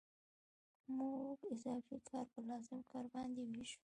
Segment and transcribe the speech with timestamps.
[0.97, 3.81] موږ اضافي کار په لازم کار باندې وېشو